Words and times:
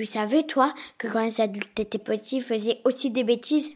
Tu 0.00 0.06
savais, 0.06 0.44
toi, 0.44 0.72
que 0.96 1.08
quand 1.08 1.22
les 1.22 1.42
adultes 1.42 1.78
étaient 1.78 1.98
petits, 1.98 2.36
ils 2.36 2.42
faisaient 2.42 2.78
aussi 2.86 3.10
des 3.10 3.22
bêtises? 3.22 3.72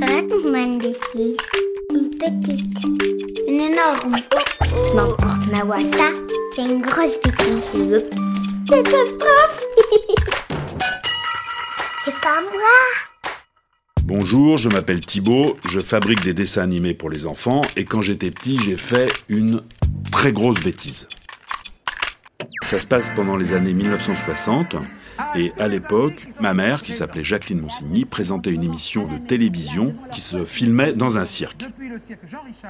Raconte-moi 0.00 0.60
une 0.60 0.78
bêtise. 0.78 1.36
Une 1.92 2.08
petite. 2.08 2.84
Une 3.46 3.60
énorme. 3.60 4.16
N'importe, 4.94 5.46
ma 5.48 5.78
ça, 5.92 6.12
c'est 6.56 6.62
une 6.62 6.80
grosse 6.80 7.20
bêtise. 7.20 7.92
Oups. 7.92 8.66
Catastrophe 8.66 9.62
C'est 12.06 12.20
pas 12.22 12.40
moi. 12.40 12.78
Bonjour, 14.04 14.56
je 14.56 14.70
m'appelle 14.70 15.04
Thibaut, 15.04 15.58
je 15.70 15.80
fabrique 15.80 16.22
des 16.22 16.32
dessins 16.32 16.62
animés 16.62 16.94
pour 16.94 17.10
les 17.10 17.26
enfants 17.26 17.60
et 17.76 17.84
quand 17.84 18.00
j'étais 18.00 18.30
petit, 18.30 18.58
j'ai 18.64 18.76
fait 18.76 19.12
une 19.28 19.60
très 20.10 20.32
grosse 20.32 20.60
bêtise. 20.60 21.08
Ça 22.70 22.78
se 22.78 22.86
passe 22.86 23.10
pendant 23.16 23.36
les 23.36 23.52
années 23.52 23.72
1960 23.72 24.76
et 25.34 25.50
à 25.58 25.66
l'époque, 25.66 26.24
ma 26.38 26.54
mère, 26.54 26.84
qui 26.84 26.92
s'appelait 26.92 27.24
Jacqueline 27.24 27.60
Monsigny, 27.60 28.04
présentait 28.04 28.52
une 28.52 28.62
émission 28.62 29.08
de 29.08 29.18
télévision 29.18 29.92
qui 30.12 30.20
se 30.20 30.44
filmait 30.44 30.92
dans 30.92 31.18
un 31.18 31.24
cirque. 31.24 31.64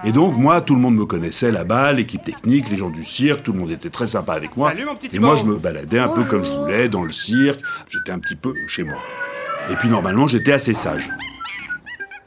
Et 0.05 0.13
donc, 0.13 0.39
moi, 0.39 0.63
tout 0.63 0.75
le 0.75 0.81
monde 0.81 0.95
me 0.97 1.05
connaissait 1.05 1.51
là-bas, 1.51 1.93
l'équipe 1.93 2.25
technique, 2.25 2.71
les 2.71 2.79
gens 2.79 2.89
du 2.89 3.05
cirque, 3.05 3.43
tout 3.43 3.53
le 3.53 3.59
monde 3.59 3.73
était 3.73 3.91
très 3.91 4.07
sympa 4.07 4.33
avec 4.33 4.57
moi. 4.57 4.73
et 5.13 5.19
moi, 5.19 5.37
je 5.37 5.45
me 5.45 5.57
baladais 5.57 5.99
un 5.99 6.09
peu 6.09 6.25
comme 6.25 6.47
je 6.47 6.51
voulais 6.51 6.89
dans 6.89 7.05
le 7.05 7.13
cirque, 7.13 7.61
j'étais 7.91 8.13
un 8.13 8.21
petit 8.21 8.37
peu 8.37 8.55
chez 8.69 8.85
moi. 8.85 9.03
Et 9.71 9.75
puis, 9.75 9.91
normalement, 9.91 10.27
j'étais 10.27 10.53
assez 10.53 10.73
sage. 10.73 11.11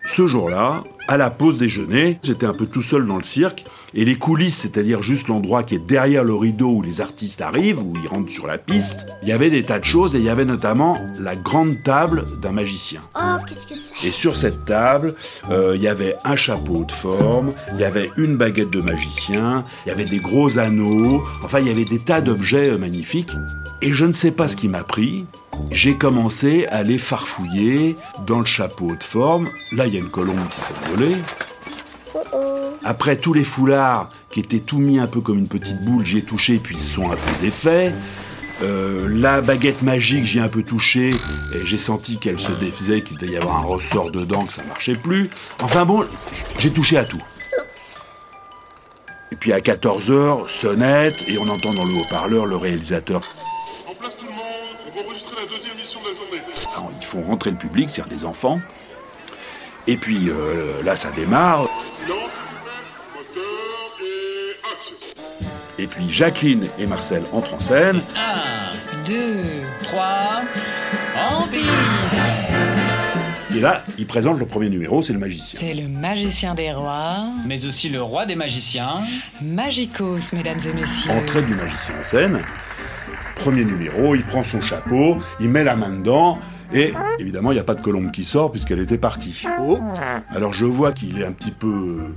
Ce 0.05 0.27
jour-là, 0.27 0.83
à 1.07 1.17
la 1.17 1.31
pause 1.31 1.57
déjeuner, 1.57 2.19
j'étais 2.21 2.45
un 2.45 2.53
peu 2.53 2.67
tout 2.67 2.83
seul 2.83 3.07
dans 3.07 3.17
le 3.17 3.23
cirque, 3.23 3.63
et 3.95 4.05
les 4.05 4.15
coulisses, 4.15 4.57
c'est-à-dire 4.57 5.03
juste 5.03 5.27
l'endroit 5.27 5.63
qui 5.63 5.75
est 5.75 5.85
derrière 5.85 6.23
le 6.23 6.33
rideau 6.33 6.69
où 6.69 6.81
les 6.81 7.01
artistes 7.01 7.41
arrivent, 7.41 7.79
où 7.79 7.93
ils 8.01 8.07
rentrent 8.07 8.31
sur 8.31 8.47
la 8.47 8.57
piste, 8.57 9.07
il 9.21 9.29
y 9.29 9.31
avait 9.31 9.49
des 9.49 9.63
tas 9.63 9.79
de 9.79 9.85
choses, 9.85 10.15
et 10.15 10.19
il 10.19 10.25
y 10.25 10.29
avait 10.29 10.45
notamment 10.45 10.97
la 11.19 11.35
grande 11.35 11.81
table 11.83 12.25
d'un 12.41 12.51
magicien. 12.51 13.01
Oh, 13.15 13.37
qu'est-ce 13.47 13.67
que 13.67 13.75
c'est? 13.75 14.07
Et 14.07 14.11
sur 14.11 14.35
cette 14.35 14.65
table, 14.65 15.15
euh, 15.49 15.73
il 15.75 15.81
y 15.81 15.87
avait 15.87 16.15
un 16.23 16.35
chapeau 16.35 16.83
de 16.85 16.91
forme, 16.91 17.51
il 17.73 17.79
y 17.79 17.85
avait 17.85 18.09
une 18.17 18.37
baguette 18.37 18.71
de 18.71 18.81
magicien, 18.81 19.65
il 19.85 19.89
y 19.89 19.91
avait 19.91 20.05
des 20.05 20.19
gros 20.19 20.57
anneaux, 20.57 21.23
enfin 21.43 21.59
il 21.59 21.67
y 21.67 21.71
avait 21.71 21.85
des 21.85 21.99
tas 21.99 22.21
d'objets 22.21 22.71
euh, 22.71 22.77
magnifiques. 22.77 23.31
Et 23.81 23.91
je 23.91 24.05
ne 24.05 24.13
sais 24.13 24.31
pas 24.31 24.47
ce 24.47 24.55
qui 24.55 24.69
m'a 24.69 24.83
pris, 24.83 25.25
j'ai 25.71 25.95
commencé 25.95 26.65
à 26.67 26.83
les 26.83 26.97
farfouiller 26.97 27.95
dans 28.25 28.39
le 28.39 28.45
chapeau 28.45 28.95
de 28.95 29.03
forme. 29.03 29.49
Là, 29.71 29.87
il 29.87 29.93
y 29.93 29.97
a 29.97 29.99
une 29.99 30.09
colombe 30.09 30.37
qui 30.55 30.61
s'est 30.61 30.73
volée. 30.89 31.15
Après 32.83 33.15
tous 33.15 33.33
les 33.33 33.43
foulards 33.43 34.09
qui 34.29 34.41
étaient 34.41 34.59
tout 34.59 34.77
mis 34.77 34.99
un 34.99 35.07
peu 35.07 35.21
comme 35.21 35.37
une 35.37 35.47
petite 35.47 35.83
boule, 35.83 36.05
j'y 36.05 36.17
ai 36.17 36.21
touché 36.21 36.57
puis 36.57 36.75
ils 36.75 36.81
se 36.81 36.95
sont 36.95 37.11
un 37.11 37.15
peu 37.15 37.31
défaits. 37.41 37.93
Euh, 38.61 39.07
la 39.09 39.41
baguette 39.41 39.81
magique, 39.81 40.25
j'y 40.25 40.37
ai 40.37 40.41
un 40.41 40.47
peu 40.47 40.63
touché 40.63 41.09
et 41.09 41.65
j'ai 41.65 41.77
senti 41.77 42.17
qu'elle 42.17 42.39
se 42.39 42.51
défaisait, 42.51 43.01
qu'il 43.01 43.17
devait 43.17 43.33
y 43.33 43.37
avoir 43.37 43.57
un 43.57 43.65
ressort 43.65 44.11
dedans, 44.11 44.45
que 44.45 44.53
ça 44.53 44.63
marchait 44.63 44.95
plus. 44.95 45.29
Enfin 45.61 45.85
bon, 45.85 46.05
j'ai 46.59 46.71
touché 46.71 46.97
à 46.97 47.03
tout. 47.03 47.21
Et 49.31 49.35
puis 49.35 49.51
à 49.51 49.59
14h, 49.59 50.47
sonnette 50.47 51.27
et 51.27 51.37
on 51.39 51.47
entend 51.47 51.73
dans 51.73 51.85
le 51.85 51.93
haut-parleur 51.93 52.45
le 52.45 52.55
réalisateur 52.55 53.21
En 53.89 53.95
place 53.95 54.15
tout 54.15 54.25
le 54.25 54.31
monde, 54.31 54.37
on 54.87 54.95
va 54.95 55.05
enregistrer 55.05 55.35
la 55.41 55.47
deuxième 55.47 55.75
mission 55.75 55.99
de 56.01 56.09
la 56.09 56.13
journée. 56.13 56.41
Alors, 56.75 56.91
ils 56.99 57.05
font 57.05 57.21
rentrer 57.21 57.49
le 57.51 57.57
public, 57.57 57.89
c'est-à-dire 57.89 58.15
des 58.15 58.25
enfants. 58.25 58.61
Et 59.87 59.97
puis 59.97 60.29
euh, 60.29 60.81
là, 60.83 60.95
ça 60.95 61.09
démarre. 61.11 61.67
Puis 65.95 66.09
Jacqueline 66.09 66.65
et 66.79 66.85
Marcel 66.85 67.23
entrent 67.31 67.53
en 67.55 67.59
scène. 67.59 68.01
1, 68.15 69.07
2, 69.07 69.15
3, 69.83 70.41
en 71.15 71.45
Et 73.55 73.59
là, 73.59 73.83
ils 73.97 74.07
présentent 74.07 74.39
le 74.39 74.45
premier 74.45 74.69
numéro, 74.69 75.01
c'est 75.03 75.13
le 75.13 75.19
magicien. 75.19 75.59
C'est 75.59 75.73
le 75.73 75.87
magicien 75.87 76.55
des 76.55 76.71
rois, 76.71 77.27
Mais 77.45 77.65
aussi 77.65 77.89
le 77.89 78.01
roi 78.01 78.25
des 78.25 78.35
magiciens. 78.35 79.03
Magicos, 79.41 80.33
mesdames 80.33 80.59
et 80.65 80.73
messieurs. 80.73 81.11
Entrée 81.11 81.43
du 81.43 81.53
magicien 81.53 81.95
en 81.99 82.03
scène. 82.03 82.39
Premier 83.35 83.65
numéro, 83.65 84.15
il 84.15 84.23
prend 84.23 84.43
son 84.43 84.61
chapeau, 84.61 85.17
il 85.39 85.49
met 85.49 85.63
la 85.63 85.75
main 85.75 85.89
dedans. 85.89 86.39
Et 86.73 86.93
évidemment, 87.19 87.51
il 87.51 87.55
n'y 87.55 87.59
a 87.59 87.63
pas 87.63 87.75
de 87.75 87.81
colombe 87.81 88.11
qui 88.11 88.23
sort 88.23 88.51
puisqu'elle 88.51 88.79
était 88.79 88.97
partie. 88.97 89.43
Alors 90.29 90.53
je 90.53 90.65
vois 90.65 90.91
qu'il 90.91 91.19
est 91.19 91.25
un 91.25 91.31
petit 91.31 91.51
peu 91.51 92.07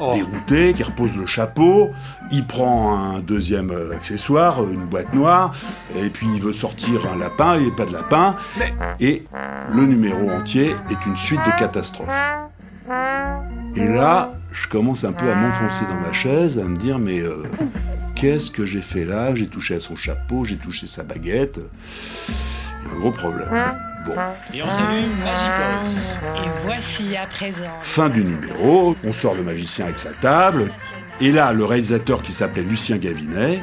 euh, 0.00 0.14
dérouté, 0.14 0.72
qu'il 0.72 0.84
repose 0.84 1.16
le 1.16 1.26
chapeau, 1.26 1.90
il 2.30 2.46
prend 2.46 2.98
un 2.98 3.20
deuxième 3.20 3.70
euh, 3.70 3.92
accessoire, 3.92 4.62
euh, 4.62 4.72
une 4.72 4.86
boîte 4.86 5.12
noire, 5.14 5.54
et 5.96 6.08
puis 6.08 6.26
il 6.34 6.42
veut 6.42 6.52
sortir 6.52 7.06
un 7.12 7.18
lapin, 7.18 7.60
et 7.60 7.70
pas 7.70 7.84
de 7.84 7.92
lapin. 7.92 8.36
Et 9.00 9.24
le 9.72 9.86
numéro 9.86 10.30
entier 10.30 10.74
est 10.90 11.06
une 11.06 11.16
suite 11.16 11.40
de 11.46 11.58
catastrophes. 11.58 12.08
Et 13.74 13.86
là, 13.86 14.32
je 14.52 14.68
commence 14.68 15.04
un 15.04 15.12
peu 15.12 15.30
à 15.30 15.34
m'enfoncer 15.34 15.84
dans 15.84 16.00
ma 16.00 16.12
chaise, 16.12 16.58
à 16.58 16.64
me 16.64 16.76
dire 16.76 16.98
mais 16.98 17.20
euh, 17.20 17.42
qu'est-ce 18.14 18.50
que 18.50 18.64
j'ai 18.64 18.80
fait 18.80 19.04
là? 19.04 19.34
J'ai 19.34 19.46
touché 19.46 19.74
à 19.74 19.80
son 19.80 19.96
chapeau, 19.96 20.44
j'ai 20.44 20.56
touché 20.56 20.86
sa 20.86 21.02
baguette. 21.02 21.60
Il 22.28 22.88
y 22.88 22.90
a 22.90 22.96
un 22.96 23.00
gros 23.00 23.12
problème. 23.12 23.48
Bon, 24.06 24.14
Et 24.54 24.62
on 24.62 24.70
salue 24.70 25.04
Magicos. 25.24 26.16
Et 26.36 26.48
voici 26.64 27.16
à 27.16 27.26
présent. 27.26 27.70
fin 27.82 28.08
du 28.08 28.22
numéro, 28.24 28.94
on 29.04 29.12
sort 29.12 29.34
le 29.34 29.42
magicien 29.42 29.86
avec 29.86 29.98
sa 29.98 30.10
table, 30.12 30.72
et 31.20 31.32
là, 31.32 31.52
le 31.52 31.64
réalisateur 31.64 32.22
qui 32.22 32.30
s'appelait 32.30 32.62
Lucien 32.62 32.98
Gavinet, 32.98 33.60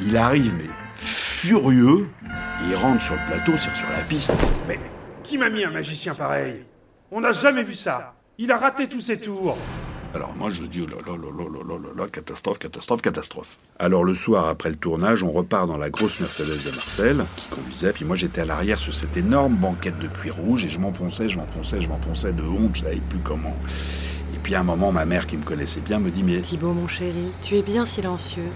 il 0.00 0.16
arrive 0.16 0.52
mais 0.54 0.68
furieux, 0.96 2.08
et 2.24 2.70
il 2.70 2.76
rentre 2.76 3.02
sur 3.02 3.14
le 3.14 3.20
plateau, 3.26 3.56
sur 3.56 3.88
la 3.90 4.02
piste. 4.08 4.32
Mais 4.66 4.80
Qui 5.22 5.38
m'a 5.38 5.48
mis 5.48 5.64
un 5.64 5.70
magicien 5.70 6.14
pareil? 6.14 6.64
On 7.10 7.20
n'a 7.20 7.32
jamais 7.32 7.62
vu 7.62 7.74
ça. 7.74 8.14
Il 8.38 8.50
a 8.50 8.56
raté 8.56 8.88
tous 8.88 9.00
ses 9.00 9.18
tours. 9.20 9.56
Alors 10.14 10.32
moi 10.36 10.48
je 10.48 10.62
dis 10.62 10.80
oh 10.80 10.86
là 10.86 10.96
là 11.04 11.12
oh 11.12 11.16
là 11.16 11.28
là 11.28 11.44
oh 11.44 11.52
là 11.52 11.74
oh 11.74 11.78
là 11.78 11.88
là 12.04 12.08
catastrophe 12.08 12.60
catastrophe 12.60 13.02
catastrophe. 13.02 13.58
Alors 13.80 14.04
le 14.04 14.14
soir 14.14 14.46
après 14.46 14.68
le 14.68 14.76
tournage, 14.76 15.24
on 15.24 15.32
repart 15.32 15.66
dans 15.66 15.76
la 15.76 15.90
grosse 15.90 16.20
Mercedes 16.20 16.62
de 16.64 16.70
Marcel 16.70 17.24
qui 17.34 17.48
conduisait 17.48 17.92
puis 17.92 18.04
moi 18.04 18.14
j'étais 18.14 18.42
à 18.42 18.44
l'arrière 18.44 18.78
sur 18.78 18.94
cette 18.94 19.16
énorme 19.16 19.56
banquette 19.56 19.98
de 19.98 20.06
cuir 20.06 20.36
rouge 20.36 20.64
et 20.64 20.68
je 20.68 20.78
m'enfonçais, 20.78 21.28
je 21.28 21.36
m'enfonçais, 21.36 21.80
je 21.80 21.88
m'enfonçais 21.88 22.32
de 22.32 22.42
honte, 22.42 22.76
je 22.76 22.82
savais 22.82 23.00
plus 23.08 23.18
comment. 23.18 23.56
Et 24.34 24.38
puis 24.40 24.54
à 24.54 24.60
un 24.60 24.62
moment 24.62 24.92
ma 24.92 25.04
mère 25.04 25.26
qui 25.26 25.36
me 25.36 25.42
connaissait 25.42 25.80
bien 25.80 25.98
me 25.98 26.12
dit 26.12 26.22
mais 26.22 26.42
Thibaut 26.42 26.74
mon 26.74 26.86
chéri, 26.86 27.32
tu 27.42 27.56
es 27.56 27.62
bien 27.62 27.84
silencieux. 27.84 28.52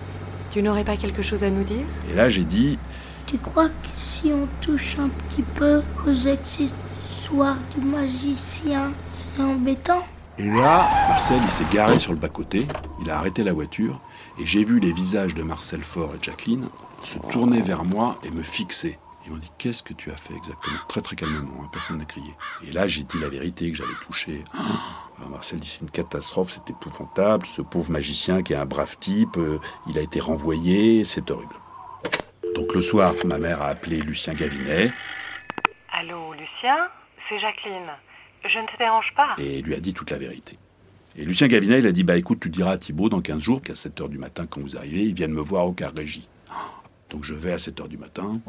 Tu 0.52 0.62
n'aurais 0.62 0.84
pas 0.84 0.96
quelque 0.96 1.22
chose 1.22 1.42
à 1.42 1.50
nous 1.50 1.64
dire? 1.64 1.86
Et 2.08 2.14
là 2.14 2.28
j'ai 2.28 2.44
dit 2.44 2.78
Tu 3.26 3.36
crois 3.36 3.68
que 3.68 3.88
si 3.96 4.30
on 4.32 4.46
touche 4.60 4.96
un 5.00 5.08
petit 5.08 5.42
peu 5.42 5.82
aux 6.06 6.28
accessoires 6.28 7.58
du 7.76 7.84
magicien, 7.84 8.92
c'est 9.10 9.42
embêtant? 9.42 10.04
Et 10.38 10.48
là, 10.50 10.88
Marcel, 11.08 11.40
il 11.42 11.50
s'est 11.50 11.64
garé 11.74 11.98
sur 11.98 12.12
le 12.12 12.18
bas-côté, 12.18 12.64
il 13.00 13.10
a 13.10 13.18
arrêté 13.18 13.42
la 13.42 13.52
voiture, 13.52 14.00
et 14.38 14.46
j'ai 14.46 14.62
vu 14.62 14.78
les 14.78 14.92
visages 14.92 15.34
de 15.34 15.42
Marcel 15.42 15.82
Faure 15.82 16.14
et 16.14 16.18
Jacqueline 16.22 16.68
se 17.02 17.18
tourner 17.18 17.60
vers 17.60 17.84
moi 17.84 18.16
et 18.22 18.30
me 18.30 18.44
fixer. 18.44 19.00
Ils 19.26 19.32
m'ont 19.32 19.38
dit 19.38 19.50
Qu'est-ce 19.58 19.82
que 19.82 19.94
tu 19.94 20.12
as 20.12 20.16
fait 20.16 20.34
exactement? 20.34 20.78
Très 20.86 21.00
très 21.00 21.16
calmement, 21.16 21.64
hein, 21.64 21.68
personne 21.72 21.98
n'a 21.98 22.04
crié. 22.04 22.32
Et 22.62 22.70
là, 22.70 22.86
j'ai 22.86 23.02
dit 23.02 23.18
la 23.18 23.28
vérité 23.28 23.68
que 23.72 23.76
j'avais 23.76 23.94
touché. 24.06 24.44
Marcel 25.28 25.58
dit 25.58 25.66
C'est 25.66 25.80
une 25.80 25.90
catastrophe, 25.90 26.52
c'est 26.52 26.70
épouvantable. 26.70 27.44
Ce 27.44 27.60
pauvre 27.60 27.90
magicien 27.90 28.44
qui 28.44 28.52
est 28.52 28.56
un 28.56 28.64
brave 28.64 28.96
type, 29.00 29.36
euh, 29.38 29.58
il 29.88 29.98
a 29.98 30.02
été 30.02 30.20
renvoyé, 30.20 31.04
c'est 31.04 31.32
horrible. 31.32 31.56
Donc 32.54 32.74
le 32.74 32.80
soir, 32.80 33.12
ma 33.24 33.38
mère 33.38 33.60
a 33.60 33.66
appelé 33.66 34.00
Lucien 34.00 34.34
Gavinet 34.34 34.92
Allô, 35.92 36.32
Lucien? 36.32 36.76
C'est 37.28 37.40
Jacqueline. 37.40 37.90
Je 38.44 38.58
ne 38.58 38.66
te 38.66 38.76
dérange 38.78 39.14
pas 39.14 39.34
et 39.38 39.62
lui 39.62 39.74
a 39.74 39.80
dit 39.80 39.92
toute 39.92 40.10
la 40.10 40.18
vérité. 40.18 40.58
Et 41.16 41.24
Lucien 41.24 41.48
Gavinet, 41.48 41.80
il 41.80 41.86
a 41.86 41.92
dit 41.92 42.04
Bah 42.04 42.16
écoute, 42.16 42.40
tu 42.40 42.48
diras 42.50 42.72
à 42.72 42.78
Thibaut 42.78 43.08
dans 43.08 43.20
15 43.20 43.42
jours 43.42 43.62
qu'à 43.62 43.74
7 43.74 44.00
h 44.00 44.08
du 44.08 44.18
matin, 44.18 44.46
quand 44.48 44.60
vous 44.60 44.76
arrivez, 44.76 45.02
ils 45.02 45.14
viennent 45.14 45.32
me 45.32 45.40
voir 45.40 45.66
au 45.66 45.72
car 45.72 45.92
régie. 45.92 46.28
Donc 47.10 47.24
je 47.24 47.34
vais 47.34 47.52
à 47.52 47.58
7 47.58 47.80
h 47.80 47.88
du 47.88 47.96
matin. 47.98 48.40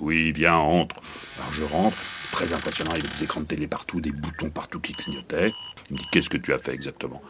Oui, 0.00 0.32
viens, 0.32 0.56
entre. 0.56 0.96
Alors 1.38 1.52
je 1.52 1.64
rentre, 1.64 1.96
très 2.32 2.52
impressionnant, 2.52 2.90
il 2.94 3.00
avait 3.00 3.08
des 3.08 3.24
écrans 3.24 3.40
de 3.40 3.46
télé 3.46 3.66
partout, 3.66 4.00
des 4.00 4.10
boutons 4.10 4.50
partout 4.50 4.80
qui 4.80 4.92
clignotaient. 4.92 5.52
Il 5.90 5.94
me 5.94 5.98
dit 5.98 6.06
Qu'est-ce 6.12 6.28
que 6.28 6.36
tu 6.36 6.52
as 6.52 6.58
fait 6.58 6.74
exactement? 6.74 7.22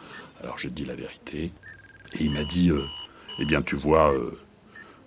Alors 0.42 0.58
je 0.58 0.68
dis 0.68 0.84
la 0.84 0.94
vérité. 0.94 1.52
Et 2.14 2.24
il 2.24 2.32
m'a 2.32 2.44
dit 2.44 2.70
euh, 2.70 2.82
Eh 3.38 3.44
bien, 3.44 3.62
tu 3.62 3.76
vois, 3.76 4.12
euh, 4.12 4.38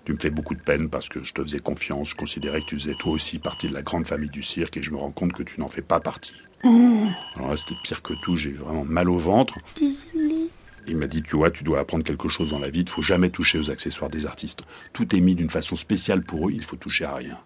tu 0.05 0.13
me 0.13 0.17
fais 0.17 0.29
beaucoup 0.29 0.55
de 0.55 0.61
peine 0.61 0.89
parce 0.89 1.09
que 1.09 1.23
je 1.23 1.33
te 1.33 1.41
faisais 1.41 1.59
confiance, 1.59 2.09
je 2.11 2.15
considérais 2.15 2.61
que 2.61 2.67
tu 2.67 2.79
faisais 2.79 2.95
toi 2.95 3.13
aussi 3.13 3.39
partie 3.39 3.67
de 3.67 3.73
la 3.73 3.81
grande 3.81 4.07
famille 4.07 4.29
du 4.29 4.43
cirque 4.43 4.77
et 4.77 4.83
je 4.83 4.91
me 4.91 4.97
rends 4.97 5.11
compte 5.11 5.33
que 5.33 5.43
tu 5.43 5.59
n'en 5.59 5.69
fais 5.69 5.81
pas 5.81 5.99
partie. 5.99 6.33
Alors 6.63 7.51
là, 7.51 7.57
c'était 7.57 7.79
pire 7.83 8.01
que 8.01 8.13
tout, 8.21 8.35
j'ai 8.35 8.51
vraiment 8.51 8.85
mal 8.85 9.09
au 9.09 9.17
ventre. 9.17 9.57
Désolée. 9.77 10.49
Il 10.87 10.97
m'a 10.97 11.07
dit, 11.07 11.21
tu 11.21 11.35
vois, 11.35 11.51
tu 11.51 11.63
dois 11.63 11.79
apprendre 11.79 12.03
quelque 12.03 12.29
chose 12.29 12.51
dans 12.51 12.59
la 12.59 12.69
vie, 12.69 12.79
il 12.79 12.85
ne 12.85 12.89
faut 12.89 13.01
jamais 13.01 13.29
toucher 13.29 13.59
aux 13.59 13.69
accessoires 13.69 14.09
des 14.09 14.25
artistes. 14.25 14.61
Tout 14.93 15.15
est 15.15 15.19
mis 15.19 15.35
d'une 15.35 15.49
façon 15.49 15.75
spéciale 15.75 16.23
pour 16.23 16.47
eux, 16.47 16.51
il 16.51 16.57
ne 16.57 16.63
faut 16.63 16.77
toucher 16.77 17.05
à 17.05 17.15
rien. 17.15 17.37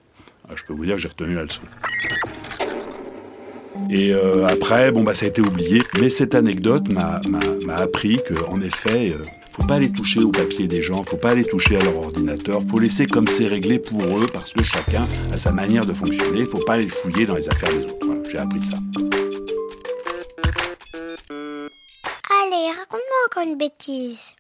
Alors, 0.46 0.58
je 0.58 0.66
peux 0.66 0.74
vous 0.74 0.86
dire 0.86 0.96
que 0.96 1.02
j'ai 1.02 1.10
retenu 1.10 1.36
la 1.36 1.44
leçon. 1.44 1.62
Et 3.90 4.14
euh, 4.14 4.46
après, 4.48 4.92
bon, 4.92 5.04
bah, 5.04 5.14
ça 5.14 5.26
a 5.26 5.30
été 5.30 5.42
oublié. 5.42 5.82
Mais 6.00 6.10
cette 6.10 6.36
anecdote 6.36 6.92
m'a 6.94 7.22
appris 7.76 8.22
que, 8.26 8.34
en 8.46 8.62
effet, 8.62 9.12
euh, 9.12 9.22
Faut 9.54 9.64
pas 9.68 9.76
aller 9.76 9.92
toucher 9.92 10.20
au 10.20 10.32
papier 10.32 10.68
des 10.68 10.82
gens, 10.82 11.04
faut 11.04 11.18
pas 11.18 11.30
aller 11.30 11.46
toucher 11.46 11.78
à 11.78 11.84
leur 11.84 11.96
ordinateur, 11.96 12.62
faut 12.68 12.80
laisser 12.80 13.06
comme 13.06 13.28
c'est 13.28 13.46
réglé 13.46 13.78
pour 13.78 14.02
eux 14.02 14.28
parce 14.34 14.52
que 14.52 14.64
chacun 14.64 15.06
a 15.32 15.38
sa 15.38 15.52
manière 15.52 15.86
de 15.86 15.94
fonctionner, 15.94 16.44
faut 16.44 16.58
pas 16.60 16.74
aller 16.74 16.88
fouiller 16.88 17.26
dans 17.26 17.36
les 17.36 17.48
affaires 17.48 17.70
des 17.70 17.86
autres. 17.86 18.08
J'ai 18.32 18.40
appris 18.40 18.62
ça. 18.62 18.78
Allez, 22.30 22.72
raconte-moi 22.72 23.20
encore 23.28 23.44
une 23.44 23.58
bêtise. 23.58 24.34